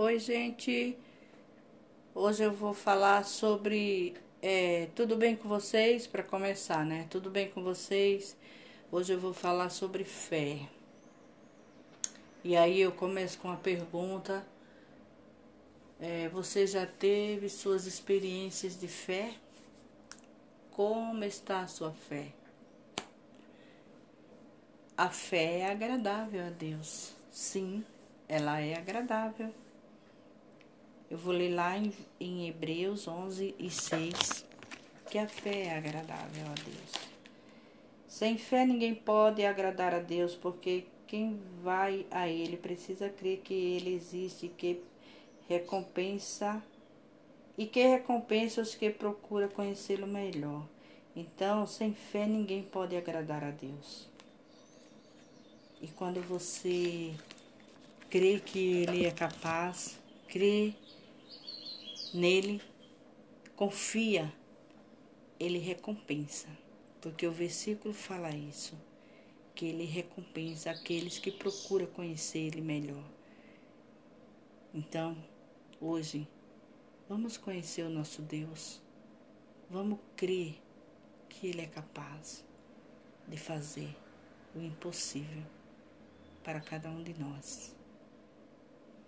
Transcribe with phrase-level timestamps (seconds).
[0.00, 0.96] Oi, gente.
[2.14, 4.14] Hoje eu vou falar sobre.
[4.40, 6.06] É, tudo bem com vocês?
[6.06, 7.08] Para começar, né?
[7.10, 8.36] Tudo bem com vocês?
[8.92, 10.68] Hoje eu vou falar sobre fé.
[12.44, 14.46] E aí eu começo com a pergunta:
[15.98, 19.34] é, Você já teve suas experiências de fé?
[20.70, 22.28] Como está a sua fé?
[24.96, 27.16] A fé é agradável a Deus.
[27.32, 27.84] Sim,
[28.28, 29.52] ela é agradável.
[31.10, 34.44] Eu vou ler lá em, em Hebreus 11 e 6
[35.10, 37.08] que a fé é agradável a Deus.
[38.06, 43.54] Sem fé ninguém pode agradar a Deus, porque quem vai a Ele precisa crer que
[43.54, 44.82] Ele existe, que
[45.48, 46.62] recompensa
[47.56, 50.62] e que recompensa os que procuram conhecê-lo melhor.
[51.16, 54.06] Então, sem fé ninguém pode agradar a Deus.
[55.80, 57.14] E quando você
[58.10, 60.74] crê que Ele é capaz, crê
[62.12, 62.60] nele,
[63.56, 64.32] confia,
[65.38, 66.48] Ele recompensa.
[67.00, 68.76] Porque o versículo fala isso,
[69.54, 73.04] que Ele recompensa aqueles que procuram conhecer Ele melhor.
[74.74, 75.16] Então,
[75.80, 76.28] hoje,
[77.08, 78.80] vamos conhecer o nosso Deus.
[79.70, 80.60] Vamos crer
[81.28, 82.44] que Ele é capaz
[83.26, 83.94] de fazer
[84.54, 85.42] o impossível
[86.42, 87.76] para cada um de nós.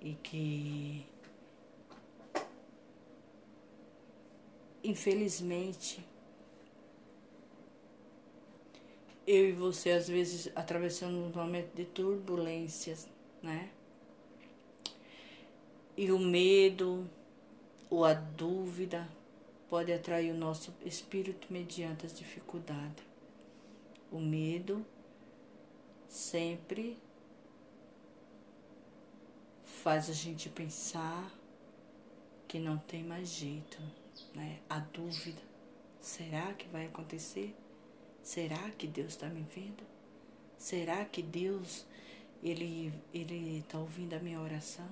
[0.01, 1.07] E que,
[4.83, 6.05] infelizmente,
[9.27, 13.08] eu e você, às vezes, atravessando um momento de turbulências,
[13.42, 13.70] né?
[15.97, 17.08] E o medo
[17.89, 19.08] ou a dúvida
[19.69, 23.05] pode atrair o nosso espírito mediante as dificuldades.
[24.11, 24.84] O medo
[26.08, 26.98] sempre
[29.64, 31.33] faz a gente pensar
[32.48, 33.79] que não tem mais jeito,
[34.35, 34.61] né?
[34.69, 35.41] A dúvida,
[36.01, 37.55] será que vai acontecer?
[38.23, 39.83] Será que Deus está me vendo?
[40.58, 41.86] Será que Deus
[42.42, 44.89] ele ele está ouvindo a minha oração?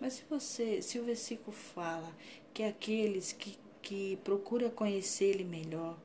[0.00, 2.12] Mas se você, se o versículo fala
[2.52, 5.98] que aqueles que que procuram conhecer Ele melhor,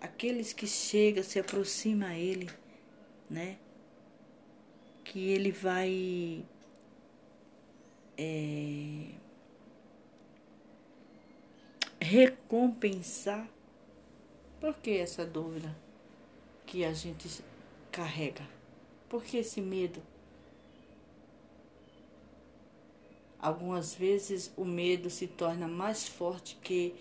[0.00, 2.50] aqueles que chegam, se aproximam a Ele,
[3.28, 3.58] né?
[5.06, 6.44] que ele vai
[8.16, 9.10] é,
[12.00, 13.48] recompensar.
[14.60, 15.76] Por que essa dúvida
[16.64, 17.28] que a gente
[17.92, 18.48] carrega?
[19.08, 20.02] Por que esse medo?
[23.38, 26.94] Algumas vezes o medo se torna mais forte que,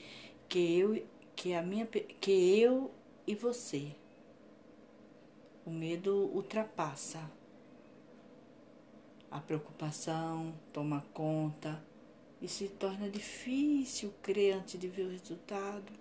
[0.48, 1.06] que eu
[1.36, 2.92] que a minha que eu
[3.26, 3.92] e você.
[5.66, 7.30] O medo ultrapassa
[9.36, 11.84] a preocupação toma conta
[12.42, 15.92] e se torna difícil crer antes de ver o resultado.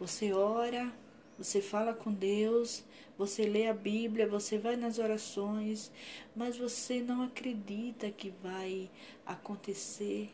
[0.00, 0.92] Você ora,
[1.38, 2.82] você fala com Deus,
[3.16, 5.92] você lê a Bíblia, você vai nas orações,
[6.34, 8.90] mas você não acredita que vai
[9.24, 10.32] acontecer.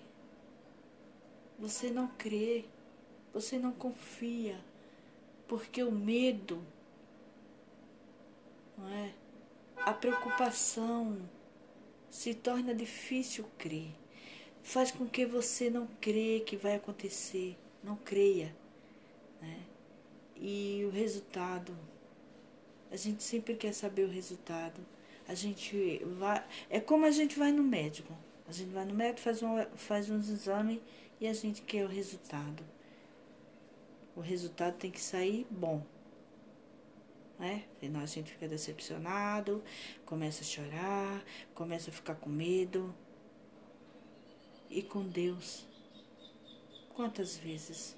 [1.58, 2.64] Você não crê,
[3.34, 4.58] você não confia,
[5.46, 6.64] porque o medo,
[8.78, 9.25] não é?
[9.86, 11.16] A preocupação
[12.10, 13.94] se torna difícil crer.
[14.60, 18.52] Faz com que você não crê que vai acontecer, não creia.
[19.40, 19.60] Né?
[20.34, 21.72] E o resultado,
[22.90, 24.84] a gente sempre quer saber o resultado.
[25.28, 26.44] A gente vai.
[26.68, 28.12] É como a gente vai no médico.
[28.48, 30.80] A gente vai no médico, faz, um, faz uns exames
[31.20, 32.64] e a gente quer o resultado.
[34.16, 35.80] O resultado tem que sair bom
[37.38, 37.64] né?
[37.80, 39.62] Senão a gente fica decepcionado,
[40.04, 41.24] começa a chorar,
[41.54, 42.94] começa a ficar com medo.
[44.68, 45.64] E com Deus,
[46.94, 47.96] quantas vezes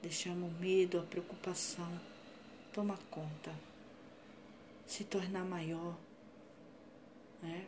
[0.00, 2.00] deixamos o medo, a preocupação
[2.72, 3.52] tomar conta,
[4.86, 5.96] se tornar maior,
[7.42, 7.66] né?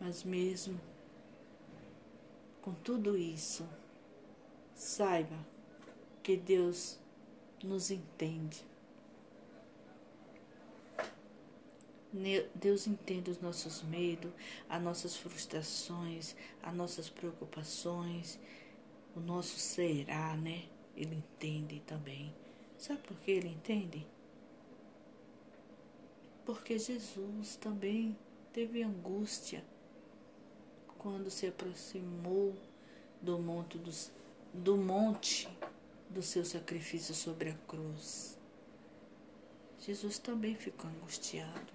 [0.00, 0.80] Mas mesmo
[2.60, 3.66] com tudo isso,
[4.74, 5.36] saiba
[6.22, 6.98] que Deus
[7.62, 8.69] nos entende
[12.54, 14.32] Deus entende os nossos medos,
[14.68, 18.38] as nossas frustrações, as nossas preocupações,
[19.14, 20.64] o nosso será, né?
[20.96, 22.34] Ele entende também.
[22.76, 24.06] Sabe por que ele entende?
[26.44, 28.16] Porque Jesus também
[28.52, 29.64] teve angústia
[30.98, 32.56] quando se aproximou
[33.22, 34.10] do monte, dos,
[34.52, 35.48] do monte
[36.08, 38.38] do seu sacrifício sobre a cruz.
[39.78, 41.72] Jesus também ficou angustiado.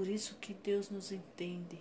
[0.00, 1.78] Por isso que Deus nos entende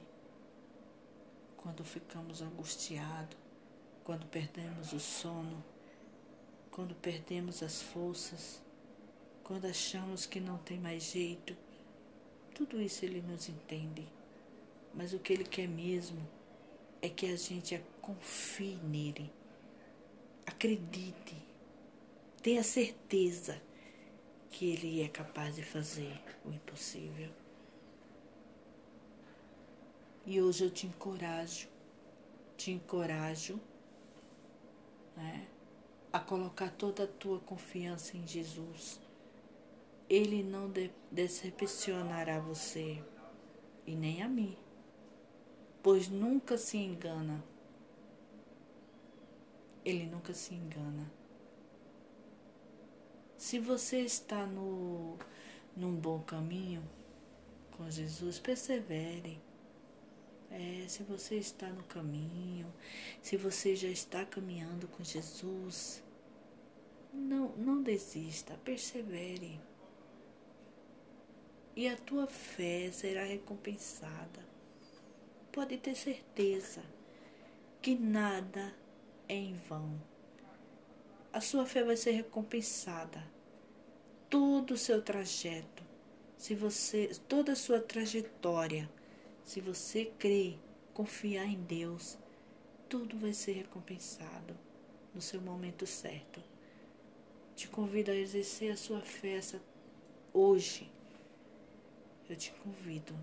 [1.56, 3.38] quando ficamos angustiados,
[4.04, 5.64] quando perdemos o sono,
[6.70, 8.62] quando perdemos as forças,
[9.42, 11.56] quando achamos que não tem mais jeito.
[12.54, 14.06] Tudo isso Ele nos entende.
[14.94, 16.20] Mas o que Ele quer mesmo
[17.02, 19.32] é que a gente confie nele,
[20.46, 21.38] acredite,
[22.44, 23.62] tenha certeza
[24.52, 27.39] que Ele é capaz de fazer o impossível.
[30.30, 31.68] E hoje eu te encorajo,
[32.56, 33.60] te encorajo
[35.18, 35.48] né,
[36.14, 39.02] a colocar toda a tua confiança em Jesus.
[40.08, 43.04] Ele não de decepcionará você
[43.88, 44.56] e nem a mim,
[45.82, 47.44] pois nunca se engana.
[49.84, 51.12] Ele nunca se engana.
[53.36, 55.18] Se você está no,
[55.76, 56.88] num bom caminho
[57.72, 59.49] com Jesus, persevere.
[60.52, 62.72] É, se você está no caminho,
[63.22, 66.04] se você já está caminhando com Jesus,
[67.14, 69.60] não, não desista, persevere.
[71.76, 74.48] E a tua fé será recompensada.
[75.52, 76.84] Pode ter certeza
[77.82, 78.76] que nada
[79.28, 80.00] é em vão
[81.32, 83.24] a sua fé vai ser recompensada.
[84.30, 85.84] Todo o seu trajeto,
[86.38, 88.90] se você, toda a sua trajetória,
[89.44, 90.58] se você crer,
[90.94, 92.18] confiar em Deus,
[92.88, 94.58] tudo vai ser recompensado
[95.14, 96.42] no seu momento certo.
[97.56, 99.40] Te convido a exercer a sua fé
[100.34, 100.90] hoje.
[102.30, 103.14] Eu te convido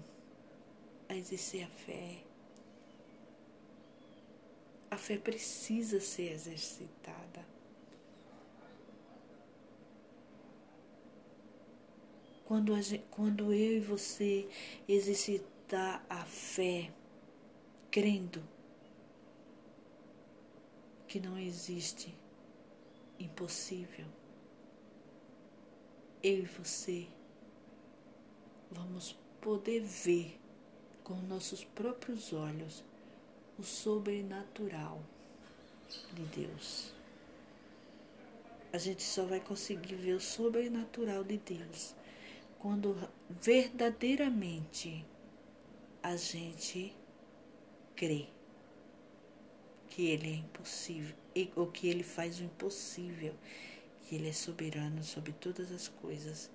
[1.08, 2.22] a exercer a fé.
[4.90, 7.44] A fé precisa ser exercitada.
[12.44, 14.48] Quando, gente, quando eu e você
[15.66, 16.90] exercitar a fé,
[17.90, 18.42] crendo
[21.08, 22.14] que não existe
[23.18, 24.06] impossível,
[26.22, 27.06] eu e você
[28.70, 30.38] vamos poder ver
[31.02, 32.84] com nossos próprios olhos
[33.58, 35.00] o sobrenatural
[36.12, 36.92] de Deus.
[38.72, 41.94] A gente só vai conseguir ver o sobrenatural de Deus
[42.58, 42.96] quando
[43.30, 45.04] verdadeiramente
[46.06, 46.96] a gente
[47.96, 48.28] crê
[49.88, 51.16] que Ele é impossível,
[51.56, 53.34] ou que Ele faz o impossível,
[54.02, 56.48] que Ele é soberano sobre todas as coisas,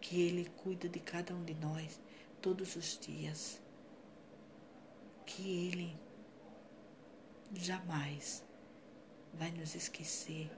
[0.00, 2.00] que Ele cuida de cada um de nós
[2.40, 3.60] todos os dias,
[5.26, 5.94] que Ele
[7.52, 8.42] jamais
[9.34, 10.50] vai nos esquecer.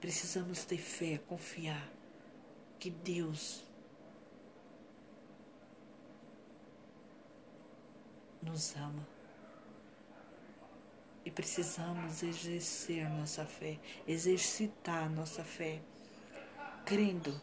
[0.00, 1.88] Precisamos ter fé, confiar
[2.80, 3.64] que Deus
[8.52, 9.08] nos ama.
[11.24, 15.80] E precisamos exercer nossa fé, exercitar nossa fé,
[16.84, 17.40] crendo.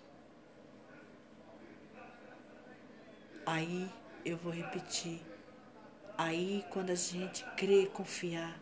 [3.45, 3.91] Aí
[4.23, 5.21] eu vou repetir.
[6.17, 8.61] Aí, quando a gente crê, confiar,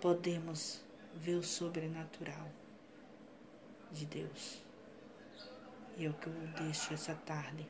[0.00, 0.80] podemos
[1.14, 2.48] ver o sobrenatural
[3.90, 4.62] de Deus.
[5.96, 7.68] E é o que eu deixo essa tarde.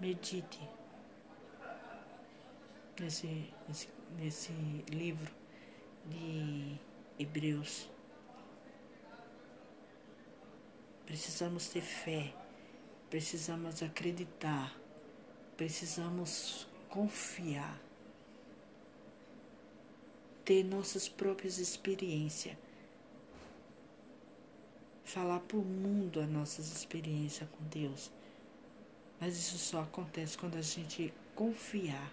[0.00, 0.77] Medite
[3.00, 3.88] nesse, nesse,
[4.18, 4.52] nesse
[4.90, 5.32] livro
[6.06, 6.76] de
[7.18, 7.88] Hebreus.
[11.06, 12.34] Precisamos ter fé,
[13.08, 14.78] precisamos acreditar,
[15.56, 17.80] precisamos confiar,
[20.44, 22.56] ter nossas próprias experiências
[25.08, 28.10] falar para o mundo as nossas experiências com Deus.
[29.18, 32.12] Mas isso só acontece quando a gente confiar,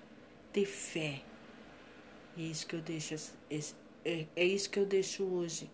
[0.55, 1.21] ter fé.
[2.37, 3.13] E é isso que eu deixo,
[4.05, 5.69] é, é isso que eu deixo hoje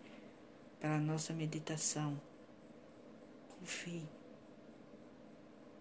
[0.80, 2.20] para a nossa meditação.
[3.60, 4.02] Confie.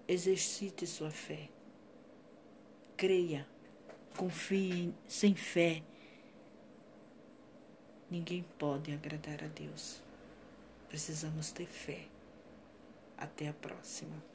[0.08, 1.50] Exercite sua fé.
[2.96, 3.48] Creia.
[4.16, 5.82] Confie sem fé.
[8.08, 10.04] Ninguém pode agradar a Deus.
[10.90, 12.06] Precisamos ter fé.
[13.18, 14.31] Até a próxima.